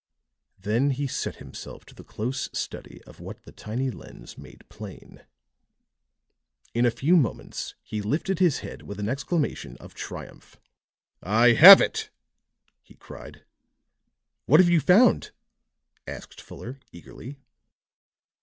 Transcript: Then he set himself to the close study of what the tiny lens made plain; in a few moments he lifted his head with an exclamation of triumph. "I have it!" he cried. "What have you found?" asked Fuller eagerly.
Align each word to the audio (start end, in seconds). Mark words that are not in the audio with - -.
Then 0.57 0.89
he 0.89 1.05
set 1.05 1.35
himself 1.35 1.85
to 1.85 1.93
the 1.93 2.03
close 2.03 2.49
study 2.57 3.03
of 3.03 3.19
what 3.19 3.43
the 3.43 3.51
tiny 3.51 3.91
lens 3.91 4.35
made 4.35 4.67
plain; 4.67 5.23
in 6.73 6.87
a 6.87 6.89
few 6.89 7.15
moments 7.15 7.75
he 7.83 8.01
lifted 8.01 8.39
his 8.39 8.61
head 8.61 8.81
with 8.81 8.99
an 8.99 9.07
exclamation 9.07 9.77
of 9.77 9.93
triumph. 9.93 10.57
"I 11.21 11.49
have 11.49 11.81
it!" 11.81 12.09
he 12.81 12.95
cried. 12.95 13.45
"What 14.47 14.59
have 14.59 14.69
you 14.69 14.79
found?" 14.79 15.33
asked 16.07 16.41
Fuller 16.41 16.79
eagerly. 16.91 17.37